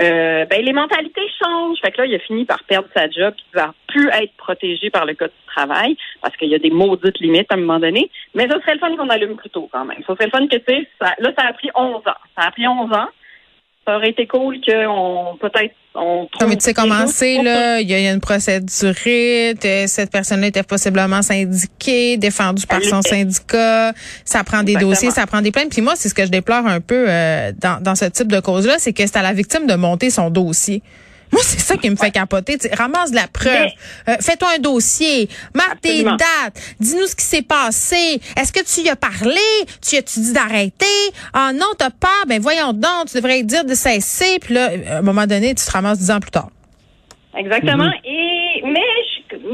Euh, 0.00 0.44
ben, 0.46 0.64
les 0.64 0.72
mentalités 0.72 1.28
changent. 1.42 1.78
Fait 1.80 1.92
que 1.92 2.02
là, 2.02 2.06
il 2.06 2.14
a 2.14 2.18
fini 2.18 2.44
par 2.44 2.62
perdre 2.64 2.88
sa 2.94 3.08
job, 3.08 3.34
puis 3.34 3.44
il 3.52 3.56
va 3.56 3.74
plus 3.88 4.08
être 4.08 4.32
protégé 4.36 4.90
par 4.90 5.06
le 5.06 5.14
code 5.14 5.30
du 5.30 5.54
travail, 5.54 5.96
parce 6.20 6.36
qu'il 6.36 6.48
y 6.48 6.54
a 6.54 6.58
des 6.58 6.70
maudites 6.70 7.18
limites 7.20 7.50
à 7.50 7.54
un 7.54 7.58
moment 7.58 7.80
donné. 7.80 8.10
Mais 8.34 8.48
ça 8.48 8.60
serait 8.60 8.74
le 8.74 8.80
fun 8.80 8.96
qu'on 8.96 9.08
allume 9.08 9.36
plus 9.36 9.50
tôt 9.50 9.68
quand 9.70 9.84
même. 9.84 10.02
Ça 10.06 10.14
serait 10.14 10.26
le 10.26 10.30
fun 10.30 10.46
que, 10.46 10.56
tu 10.56 10.64
sais, 10.66 10.88
là, 11.00 11.32
ça 11.36 11.46
a 11.46 11.52
pris 11.52 11.70
11 11.74 11.96
ans. 11.96 12.20
Ça 12.36 12.46
a 12.46 12.50
pris 12.50 12.66
11 12.66 12.92
ans 12.92 13.08
ça 13.86 13.96
aurait 13.96 14.10
été 14.10 14.26
cool 14.26 14.56
qu'on 14.66 15.36
peut-être 15.40 15.74
on 15.94 16.26
trouve 16.26 16.48
mais 16.48 16.56
tu 16.56 16.64
sais 16.64 16.74
comment 16.74 17.06
c'est 17.06 17.40
là, 17.42 17.80
il 17.80 17.88
y, 17.88 17.94
a 17.94 18.12
une 18.12 18.20
procédure, 18.20 18.94
cette 18.96 20.10
personne-là 20.10 20.48
était 20.48 20.64
possiblement 20.64 21.22
syndiquée, 21.22 22.16
défendue 22.16 22.66
par 22.66 22.82
son 22.82 23.00
syndicat, 23.00 23.92
ça 24.24 24.42
prend 24.42 24.64
des 24.64 24.74
dossiers, 24.74 25.12
ça 25.12 25.26
prend 25.26 25.40
des 25.40 25.52
plaintes. 25.52 25.70
Puis 25.70 25.82
moi, 25.82 25.94
c'est 25.94 26.08
ce 26.08 26.14
que 26.14 26.24
je 26.24 26.30
déplore 26.30 26.66
un 26.66 26.80
peu 26.80 27.06
euh, 27.08 27.52
dans, 27.60 27.80
dans 27.80 27.94
ce 27.94 28.06
type 28.06 28.26
de 28.26 28.40
cause-là, 28.40 28.74
c'est 28.78 28.92
que 28.92 29.06
c'est 29.06 29.16
à 29.16 29.22
la 29.22 29.32
victime 29.32 29.66
de 29.66 29.74
monter 29.74 30.10
son 30.10 30.30
dossier. 30.30 30.82
Moi, 31.34 31.42
c'est 31.44 31.58
ça 31.58 31.76
qui 31.76 31.90
me 31.90 31.96
fait 31.96 32.12
capoter. 32.12 32.56
ramasse 32.78 33.10
de 33.10 33.16
la 33.16 33.26
preuve. 33.26 33.68
Euh, 34.08 34.14
fais-toi 34.20 34.50
un 34.56 34.60
dossier. 34.60 35.28
Marque 35.52 35.80
tes 35.80 36.04
dates. 36.04 36.54
Dis-nous 36.78 37.08
ce 37.08 37.16
qui 37.16 37.24
s'est 37.24 37.42
passé. 37.42 38.20
Est-ce 38.36 38.52
que 38.52 38.60
tu 38.60 38.86
y 38.86 38.88
as 38.88 38.94
parlé? 38.94 39.40
Tu 39.82 39.96
as-tu 39.96 40.20
dit 40.20 40.32
d'arrêter? 40.32 40.86
Ah 41.32 41.50
non, 41.52 41.66
t'as 41.76 41.90
pas. 41.90 42.22
Ben 42.28 42.40
voyons 42.40 42.72
donc, 42.72 43.06
tu 43.10 43.16
devrais 43.16 43.42
dire 43.42 43.64
de 43.64 43.74
cesser. 43.74 44.38
Puis 44.40 44.54
là, 44.54 44.70
à 44.88 44.98
un 44.98 45.02
moment 45.02 45.26
donné, 45.26 45.56
tu 45.56 45.64
te 45.64 45.70
ramasses 45.72 45.98
dix 45.98 46.12
ans 46.12 46.20
plus 46.20 46.30
tard. 46.30 46.50
Exactement. 47.36 47.88
Mm-hmm. 47.88 48.04
Et 48.04 48.23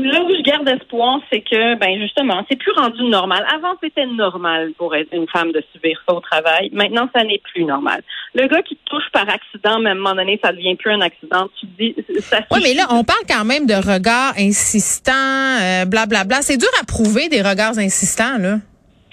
là 0.05 0.23
où 0.23 0.29
je 0.29 0.43
garde 0.43 0.69
espoir, 0.69 1.21
c'est 1.33 1.41
que, 1.41 1.77
ben 1.77 1.99
justement, 2.01 2.45
c'est 2.49 2.57
plus 2.57 2.73
rendu 2.73 3.05
normal. 3.05 3.45
Avant, 3.55 3.75
c'était 3.83 4.07
normal 4.07 4.73
pour 4.79 4.95
une 4.95 5.29
femme 5.29 5.53
de 5.53 5.63
subir 5.73 6.01
ça 6.09 6.15
au 6.15 6.21
travail. 6.21 6.71
Maintenant, 6.73 7.09
ça 7.15 7.25
n'est 7.25 7.41
plus 7.53 7.65
normal. 7.65 8.03
Le 8.35 8.47
gars 8.47 8.63
qui 8.63 8.79
touche 8.87 9.09
par 9.13 9.29
accident, 9.29 9.79
même 9.79 9.87
à 9.87 9.91
un 9.91 9.95
moment 9.95 10.15
donné, 10.15 10.41
ça 10.43 10.53
devient 10.53 10.77
plus 10.77 10.93
un 10.93 11.01
accident. 11.01 11.49
Tu 11.59 11.67
dis, 11.79 11.95
ça. 12.21 12.41
Oui, 12.51 12.61
mais 12.63 12.75
là, 12.75 12.87
on 12.91 13.05
parle 13.05 13.25
quand 13.29 13.45
même 13.45 13.67
de 13.67 13.75
regards 13.75 14.35
insistants, 14.39 15.85
blablabla. 15.87 16.07
Bla, 16.07 16.25
bla. 16.25 16.43
C'est 16.43 16.57
dur 16.57 16.71
à 16.81 16.85
prouver 16.85 17.29
des 17.29 17.43
regards 17.43 17.79
insistants, 17.79 18.39
là. 18.39 18.59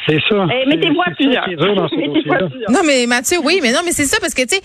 C'est 0.07 0.21
ça. 0.29 0.47
Eh, 0.49 0.65
mettez-moi 0.67 1.05
plusieurs. 1.15 1.47
non, 2.69 2.81
mais 2.85 3.05
Mathieu, 3.07 3.39
oui, 3.43 3.59
mais 3.61 3.71
non, 3.73 3.79
mais 3.83 3.91
c'est 3.91 4.05
ça 4.05 4.17
parce 4.21 4.33
que 4.33 4.43
tu 4.43 4.55
sais, 4.55 4.61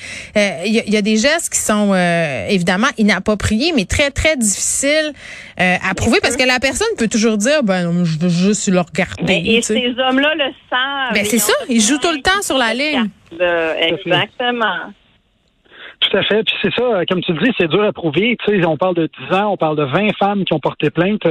il 0.64 0.78
euh, 0.78 0.82
y, 0.86 0.96
a 0.96 1.02
des 1.02 1.16
gestes 1.16 1.52
qui 1.52 1.58
sont 1.58 1.92
euh, 1.92 2.46
évidemment 2.48 2.88
inappropriés, 2.96 3.72
mais 3.74 3.84
très 3.84 4.10
très 4.10 4.36
difficiles 4.36 5.12
euh, 5.60 5.74
à 5.82 5.94
prouver 5.94 6.18
parce 6.22 6.36
que 6.36 6.46
la 6.46 6.60
personne 6.60 6.86
peut 6.96 7.08
toujours 7.08 7.38
dire, 7.38 7.64
ben, 7.64 8.04
je 8.04 8.18
veux 8.20 8.28
juste 8.28 8.68
le 8.68 8.80
regarder. 8.80 9.42
et 9.44 9.62
ces 9.62 9.94
hommes-là 9.98 10.34
le 10.36 10.52
savent. 10.70 11.14
Ben 11.14 11.24
c'est 11.24 11.38
ça, 11.38 11.52
ils 11.68 11.80
jouent 11.80 11.98
tout 12.00 12.12
le 12.12 12.22
temps 12.22 12.42
sur 12.42 12.58
la 12.58 12.72
ligne. 12.72 13.08
Exactement. 13.32 14.92
Tout 16.00 16.16
à 16.16 16.22
fait. 16.24 16.42
Puis 16.42 16.54
c'est 16.62 16.74
ça, 16.74 17.04
comme 17.08 17.22
tu 17.22 17.32
le 17.32 17.40
dis, 17.40 17.52
c'est 17.58 17.68
dur 17.68 17.82
à 17.84 17.92
prouver. 17.92 18.36
Tu 18.44 18.60
sais, 18.60 18.66
on 18.66 18.76
parle 18.76 18.94
de 18.94 19.08
10 19.30 19.36
ans, 19.36 19.52
on 19.52 19.56
parle 19.56 19.76
de 19.76 19.84
20 19.84 20.08
femmes 20.18 20.44
qui 20.44 20.52
ont 20.52 20.60
porté 20.60 20.90
plainte. 20.90 21.22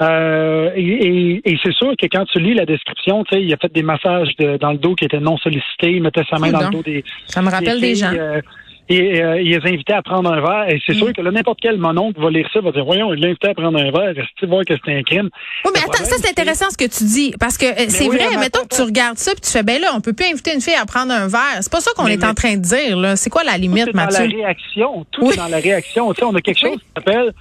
Euh, 0.00 0.70
et, 0.74 1.42
c'est 1.62 1.72
sûr 1.72 1.92
que 1.96 2.06
quand 2.06 2.24
tu 2.26 2.40
lis 2.40 2.54
la 2.54 2.66
description, 2.66 3.24
tu 3.24 3.36
sais, 3.36 3.42
il 3.42 3.52
a 3.52 3.56
fait 3.56 3.72
des 3.72 3.82
massages 3.82 4.34
dans 4.60 4.72
le 4.72 4.78
dos 4.78 4.94
qui 4.94 5.04
étaient 5.04 5.20
non 5.20 5.36
sollicités, 5.36 5.92
il 5.92 6.02
mettait 6.02 6.24
sa 6.28 6.38
main 6.38 6.50
dans 6.50 6.60
le 6.60 6.70
dos 6.70 6.82
des. 6.82 7.04
Ça 7.26 7.42
me 7.42 7.50
rappelle 7.50 7.80
des, 7.80 7.94
gens. 7.94 8.12
Euh, 8.14 8.40
et 8.88 9.22
euh, 9.22 9.40
il 9.40 9.50
les 9.50 9.68
invitait 9.68 9.92
à 9.92 10.02
prendre 10.02 10.30
un 10.32 10.40
verre. 10.40 10.68
Et 10.68 10.80
c'est 10.86 10.94
sûr 10.94 11.08
mm. 11.08 11.12
que 11.12 11.22
là, 11.22 11.30
n'importe 11.30 11.60
quel 11.60 11.78
mononcle 11.78 12.20
va 12.20 12.30
lire 12.30 12.48
ça, 12.52 12.60
va 12.60 12.72
dire, 12.72 12.84
voyons, 12.84 13.12
il 13.14 13.20
l'a 13.20 13.28
invité 13.28 13.48
à 13.48 13.54
prendre 13.54 13.78
un 13.78 13.90
verre, 13.90 14.14
tu 14.36 14.46
voir 14.46 14.64
que 14.64 14.74
c'était 14.74 14.94
un 14.94 15.02
crime? 15.02 15.30
Oui, 15.64 15.70
mais 15.74 15.80
attends, 15.80 16.04
ça 16.04 16.16
c'est 16.18 16.30
intéressant 16.30 16.66
ce 16.70 16.76
que 16.76 16.84
tu 16.84 17.04
dis, 17.04 17.32
parce 17.38 17.56
que 17.56 17.66
c'est 17.88 18.08
vrai, 18.08 18.36
mettons 18.38 18.62
que 18.62 18.74
tu 18.74 18.82
regardes 18.82 19.18
ça, 19.18 19.32
puis 19.32 19.40
tu 19.40 19.50
fais, 19.50 19.62
ben 19.62 19.80
là, 19.80 19.88
on 19.94 20.00
peut 20.00 20.12
plus 20.12 20.26
inviter 20.26 20.54
une 20.54 20.60
fille 20.60 20.74
à 20.74 20.86
prendre 20.86 21.12
un 21.12 21.28
verre. 21.28 21.58
C'est 21.60 21.72
pas 21.72 21.80
ça 21.80 21.92
qu'on 21.96 22.06
est 22.06 22.24
en 22.24 22.34
train 22.34 22.56
de 22.56 22.62
dire, 22.62 22.96
là. 22.96 23.16
C'est 23.16 23.30
quoi 23.30 23.44
la 23.44 23.56
limite, 23.56 23.94
Mathieu? 23.94 24.26
Dans 24.26 24.36
la 24.36 24.44
réaction, 24.44 25.06
tout 25.10 25.30
est 25.30 25.36
dans 25.36 25.48
la 25.48 25.58
réaction. 25.58 26.12
Tu 26.12 26.20
sais, 26.20 26.24
on 26.24 26.34
a 26.34 26.40
quelque 26.40 26.58
chose 26.58 26.78
qui 26.78 26.86
s'appelle 26.96 27.32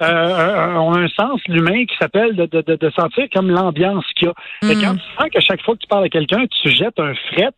euh, 0.00 0.74
on 0.76 0.94
a 0.94 1.00
un 1.00 1.08
sens, 1.08 1.40
l'humain, 1.48 1.84
qui 1.84 1.96
s'appelle 1.98 2.36
de, 2.36 2.46
de, 2.46 2.76
de, 2.76 2.90
sentir 2.90 3.26
comme 3.32 3.50
l'ambiance 3.50 4.04
qu'il 4.16 4.28
y 4.28 4.30
a. 4.30 4.70
Et 4.70 4.76
mm. 4.76 4.80
quand 4.80 4.94
tu 4.94 5.02
sens 5.16 5.28
qu'à 5.30 5.40
chaque 5.40 5.62
fois 5.62 5.74
que 5.74 5.80
tu 5.80 5.88
parles 5.88 6.04
à 6.04 6.08
quelqu'un, 6.08 6.46
tu 6.62 6.70
jettes 6.70 6.98
un 6.98 7.14
fret, 7.32 7.54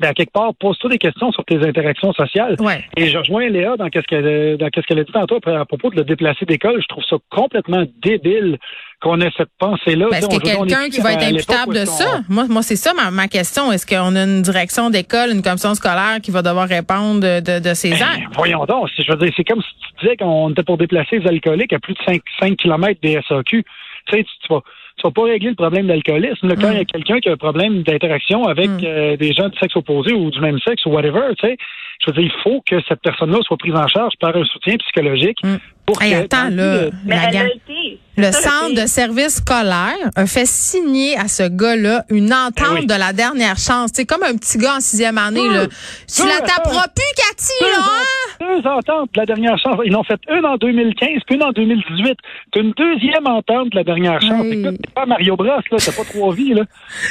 ben, 0.00 0.08
à 0.08 0.14
quelque 0.14 0.32
part, 0.32 0.52
pose-toi 0.58 0.90
des 0.90 0.98
questions 0.98 1.30
sur 1.32 1.44
tes 1.44 1.56
interactions 1.56 2.12
sociales. 2.12 2.56
Ouais. 2.60 2.84
Et 2.96 3.08
je 3.08 3.18
rejoins 3.18 3.48
Léa 3.48 3.76
dans 3.76 3.88
qu'est-ce 3.88 4.06
qu'elle 4.06 4.56
dans 4.56 4.68
qu'est-ce 4.68 4.86
qu'elle 4.86 4.98
a 4.98 5.04
dit 5.04 5.12
tantôt 5.12 5.38
à 5.44 5.64
propos 5.64 5.90
de 5.90 5.96
le 5.96 6.04
déplacer 6.04 6.44
d'école. 6.44 6.80
Je 6.82 6.86
trouve 6.88 7.04
ça 7.08 7.16
complètement 7.30 7.84
débile 8.02 8.58
qu'on 9.00 9.20
ait 9.20 9.30
cette 9.36 9.50
pensée-là. 9.58 10.06
Ben, 10.10 10.16
est-ce 10.16 10.28
qu'il 10.28 10.46
y 10.46 10.50
a 10.50 10.56
quelqu'un 10.56 10.88
qui 10.88 11.00
va 11.00 11.12
être 11.12 11.24
imputable 11.24 11.74
de 11.74 11.84
ça? 11.84 12.20
Moi, 12.28 12.46
moi 12.48 12.62
c'est 12.62 12.76
ça 12.76 12.92
ma, 12.94 13.10
ma 13.10 13.28
question. 13.28 13.70
Est-ce 13.72 13.86
qu'on 13.86 14.16
a 14.16 14.24
une 14.24 14.42
direction 14.42 14.90
d'école, 14.90 15.30
une 15.32 15.42
commission 15.42 15.74
scolaire 15.74 16.18
qui 16.22 16.30
va 16.30 16.42
devoir 16.42 16.68
répondre 16.68 17.20
de, 17.20 17.40
de, 17.40 17.68
de 17.68 17.74
ces 17.74 17.90
ben, 17.90 18.02
actes? 18.02 18.34
Voyons 18.36 18.64
donc. 18.64 18.88
Je 18.98 19.10
veux 19.10 19.18
dire, 19.18 19.32
c'est 19.36 19.44
comme 19.44 19.62
si 19.62 19.68
tu 19.80 20.04
disais 20.04 20.16
qu'on 20.16 20.50
était 20.50 20.62
pour 20.62 20.78
déplacer 20.78 21.18
les 21.18 21.28
alcooliques 21.28 21.72
à 21.72 21.78
plus 21.78 21.94
de 21.94 21.98
5, 22.06 22.20
5 22.40 22.56
km 22.56 23.00
des 23.02 23.20
SAQ. 23.28 23.64
Tu 24.06 24.16
sais, 24.18 24.24
tu, 24.24 24.48
vas 24.52 24.60
tu 24.96 25.02
vas 25.02 25.10
pas 25.10 25.22
régler 25.24 25.50
le 25.50 25.54
problème 25.56 25.86
d'alcoolisme. 25.86 26.54
Quand 26.60 26.70
il 26.70 26.76
y 26.78 26.80
a 26.80 26.84
quelqu'un 26.84 27.18
qui 27.20 27.28
a 27.28 27.32
un 27.32 27.36
problème 27.36 27.82
d'interaction 27.82 28.44
avec 28.44 28.68
Mm. 28.70 28.78
euh, 28.84 29.16
des 29.16 29.32
gens 29.32 29.48
du 29.48 29.58
sexe 29.58 29.74
opposé 29.76 30.12
ou 30.12 30.30
du 30.30 30.40
même 30.40 30.58
sexe 30.60 30.84
ou 30.86 30.90
whatever, 30.90 31.20
tu 31.38 31.46
sais, 31.48 31.56
je 32.00 32.06
veux 32.10 32.12
dire, 32.12 32.30
il 32.32 32.42
faut 32.42 32.62
que 32.68 32.76
cette 32.88 33.00
personne-là 33.02 33.38
soit 33.42 33.56
prise 33.56 33.74
en 33.74 33.86
charge 33.88 34.12
par 34.20 34.36
un 34.36 34.44
soutien 34.44 34.76
psychologique. 34.76 35.38
Mm. 35.42 35.56
Pour 35.86 36.00
Hey, 36.00 36.12
que, 36.12 36.24
attends, 36.24 36.48
là, 36.48 36.50
le- 36.84 36.90
Mais 37.06 37.16
la 37.16 37.28
elle 37.28 37.36
a 37.36 37.46
été. 37.46 37.83
Le 38.16 38.26
C'est 38.30 38.42
centre 38.48 38.74
de 38.80 38.86
service 38.86 39.36
scolaire 39.36 39.96
a 40.14 40.26
fait 40.26 40.46
signer 40.46 41.16
à 41.18 41.26
ce 41.28 41.48
gars-là 41.48 42.04
une 42.10 42.32
entente 42.32 42.66
Eh 42.76 42.80
oui. 42.80 42.86
de 42.86 42.94
la 42.94 43.12
dernière 43.12 43.56
chance. 43.58 43.90
C'est 43.92 44.04
comme 44.06 44.22
un 44.22 44.36
petit 44.36 44.56
gars 44.58 44.76
en 44.76 44.80
sixième 44.80 45.18
année. 45.18 45.48
Là. 45.48 45.66
Tu 46.06 46.22
la 46.26 46.38
taperas 46.40 46.86
plus, 46.94 47.12
Cathy, 47.16 47.52
Deux, 47.60 47.66
là, 47.70 47.76
hein? 47.80 48.60
deux 48.62 48.68
ententes 48.68 49.10
de 49.14 49.20
la 49.20 49.26
dernière 49.26 49.58
chance. 49.58 49.78
Ils 49.84 49.94
en 49.96 50.00
ont 50.00 50.04
fait 50.04 50.20
une 50.30 50.46
en 50.46 50.56
2015 50.56 51.08
puis 51.26 51.34
une 51.36 51.42
en 51.42 51.50
2018. 51.52 52.16
T'as 52.52 52.60
une 52.60 52.70
deuxième 52.72 53.26
entente 53.26 53.70
de 53.70 53.76
la 53.76 53.84
dernière 53.84 54.20
chance. 54.20 54.42
Oui. 54.42 54.60
Écoute, 54.60 54.76
t'es 54.82 54.90
pas 54.94 55.06
Mario 55.06 55.36
Bros, 55.36 55.46
là. 55.46 55.60
T'as 55.70 55.92
pas 55.92 56.04
trois 56.04 56.32
vies, 56.34 56.54
là. 56.54 56.62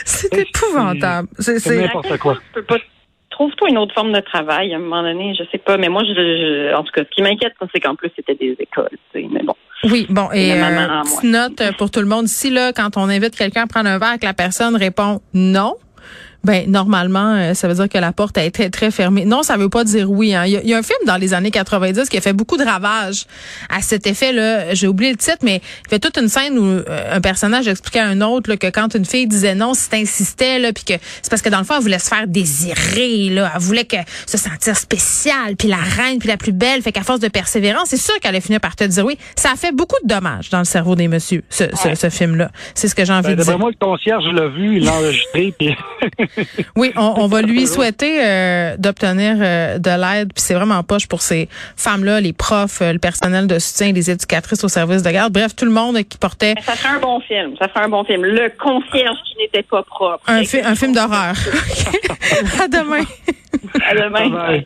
C'est 0.05 0.33
épouvantable. 0.33 1.27
C'est, 1.39 1.59
C'est 1.59 1.69
c'est- 1.69 1.81
n'importe 1.81 2.17
quoi. 2.17 2.35
Tu 2.35 2.41
peux 2.53 2.63
pas- 2.63 2.77
Trouve-toi 3.29 3.69
une 3.69 3.79
autre 3.79 3.95
forme 3.95 4.13
de 4.13 4.19
travail 4.19 4.73
à 4.73 4.77
un 4.77 4.79
moment 4.79 5.01
donné, 5.01 5.33
je 5.37 5.43
sais 5.51 5.57
pas. 5.57 5.75
Mais 5.77 5.89
moi, 5.89 6.03
je, 6.03 6.13
je- 6.13 6.75
en 6.75 6.83
tout 6.83 6.91
cas, 6.93 7.01
ce 7.03 7.09
qui 7.15 7.23
m'inquiète, 7.23 7.53
c'est 7.73 7.79
qu'en 7.79 7.95
plus, 7.95 8.11
c'était 8.15 8.35
des 8.35 8.55
écoles. 8.59 8.89
tu 9.11 9.21
sais, 9.21 9.27
Mais 9.31 9.41
bon. 9.41 9.55
Oui, 9.85 10.07
bon, 10.09 10.29
et 10.31 10.53
euh, 10.53 11.01
petite 11.03 11.23
note 11.23 11.61
pour 11.77 11.91
tout 11.91 11.99
le 11.99 12.05
monde. 12.05 12.25
Ici, 12.25 12.49
là, 12.49 12.71
quand 12.73 12.95
on 12.97 13.09
invite 13.09 13.35
quelqu'un 13.35 13.63
à 13.63 13.67
prendre 13.67 13.89
un 13.89 13.97
verre, 13.97 14.17
que 14.19 14.25
la 14.25 14.33
personne 14.33 14.75
répond 14.75 15.21
non, 15.33 15.75
ben 16.43 16.69
normalement, 16.69 17.35
euh, 17.35 17.53
ça 17.53 17.69
veut 17.69 17.73
dire 17.75 17.87
que 17.87 17.97
la 17.97 18.11
porte 18.11 18.37
a 18.37 18.43
été 18.43 18.69
très 18.69 18.91
fermée. 18.91 19.23
Non, 19.23 19.43
ça 19.43 19.55
veut 19.55 19.69
pas 19.69 19.85
dire 19.85 20.11
oui. 20.11 20.35
Hein. 20.35 20.45
Il, 20.45 20.51
y 20.51 20.57
a, 20.57 20.61
il 20.61 20.69
y 20.69 20.73
a 20.73 20.77
un 20.77 20.83
film 20.83 20.99
dans 21.05 21.15
les 21.15 21.33
années 21.33 21.51
90 21.51 22.09
qui 22.09 22.17
a 22.17 22.21
fait 22.21 22.33
beaucoup 22.33 22.57
de 22.57 22.65
ravages 22.65 23.25
à 23.69 23.81
cet 23.81 24.07
effet-là. 24.07 24.73
J'ai 24.73 24.87
oublié 24.87 25.11
le 25.11 25.17
titre, 25.17 25.37
mais 25.41 25.61
il 25.85 25.89
fait 25.89 25.99
toute 25.99 26.17
une 26.17 26.27
scène 26.27 26.57
où 26.57 26.65
euh, 26.65 27.15
un 27.15 27.21
personnage 27.21 27.67
expliquait 27.69 27.99
à 27.99 28.07
un 28.07 28.19
autre 28.19 28.49
là, 28.49 28.57
que 28.57 28.67
quand 28.67 28.93
une 28.93 29.05
fille 29.05 29.25
disait 29.25 29.55
non, 29.55 29.73
si 29.73 29.89
t'insistais, 29.89 30.59
là, 30.59 30.73
puis 30.73 30.83
que 30.83 30.93
c'est 31.21 31.29
parce 31.29 31.41
que 31.41 31.49
dans 31.49 31.59
le 31.59 31.63
fond, 31.63 31.75
elle 31.77 31.83
voulait 31.83 31.99
se 31.99 32.09
faire 32.09 32.27
désirer. 32.27 33.29
Là. 33.29 33.51
Elle 33.55 33.61
voulait 33.61 33.85
que 33.85 33.97
se 34.25 34.37
sentir 34.37 34.75
spéciale, 34.75 35.55
puis 35.57 35.69
la 35.69 35.77
reine, 35.77 36.19
puis 36.19 36.27
la 36.27 36.37
plus 36.37 36.51
belle. 36.51 36.81
Fait 36.81 36.91
qu'à 36.91 37.03
force 37.03 37.21
de 37.21 37.29
persévérance, 37.29 37.87
c'est 37.89 37.97
sûr 37.97 38.19
qu'elle 38.19 38.29
allait 38.29 38.41
finir 38.41 38.59
par 38.59 38.75
te 38.75 38.83
dire 38.83 39.05
oui. 39.05 39.17
Ça 39.37 39.51
a 39.53 39.55
fait 39.55 39.71
beaucoup 39.71 39.95
de 40.03 40.09
dommages 40.09 40.49
dans 40.49 40.59
le 40.59 40.65
cerveau 40.65 40.95
des 40.95 41.07
messieurs, 41.07 41.43
ce, 41.49 41.63
ce, 41.73 41.95
ce 41.95 42.09
film-là. 42.09 42.51
C'est 42.75 42.89
ce 42.89 42.95
que 42.95 43.05
j'ai 43.05 43.13
envie 43.13 43.29
Ben, 43.29 43.37
de 43.37 43.43
dire. 43.43 43.59
Moi, 43.59 43.71
le 43.71 43.85
concierge 43.85 44.25
l'a 44.33 44.47
vu, 44.49 44.77
il 44.77 44.83
l'a 44.83 44.93
enregistré, 44.93 45.53
puis 45.57 45.75
Oui, 46.75 46.91
on, 46.95 47.13
on 47.17 47.27
va 47.27 47.41
lui 47.41 47.67
souhaiter 47.67 48.17
euh, 48.23 48.75
d'obtenir 48.77 49.35
euh, 49.39 49.77
de 49.77 49.89
l'aide. 49.89 50.33
Puis 50.33 50.43
c'est 50.43 50.53
vraiment 50.53 50.81
poche 50.83 51.07
pour 51.07 51.21
ces 51.21 51.47
femmes-là, 51.77 52.19
les 52.21 52.33
profs, 52.33 52.81
euh, 52.81 52.93
le 52.93 52.99
personnel 52.99 53.47
de 53.47 53.59
soutien, 53.59 53.91
les 53.91 54.09
éducatrices 54.11 54.63
au 54.63 54.67
service 54.67 55.03
de 55.03 55.09
garde. 55.11 55.31
Bref, 55.33 55.55
tout 55.55 55.65
le 55.65 55.71
monde 55.71 55.97
qui 56.03 56.17
portait 56.17 56.53
Mais 56.55 56.61
ça 56.61 56.73
ferait 56.73 56.95
un 56.95 56.99
bon 56.99 57.19
film. 57.21 57.55
Ça 57.59 57.67
ferait 57.67 57.85
un 57.85 57.89
bon 57.89 58.03
film. 58.03 58.23
Le 58.25 58.49
concierge 58.59 59.17
qui 59.25 59.37
n'était 59.37 59.63
pas 59.63 59.83
propre. 59.83 60.23
un, 60.27 60.43
fi- 60.43 60.61
un 60.61 60.75
film 60.75 60.93
d'horreur. 60.93 61.35
à 62.61 62.67
demain. 62.67 63.03
À 63.85 63.93
demain. 63.95 64.29
Bye 64.29 64.31
bye. 64.31 64.61